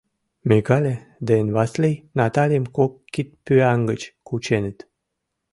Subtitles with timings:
[0.49, 0.95] Микале
[1.29, 4.77] ден Васлий Натальым кок кидпӱан гыч кученыт.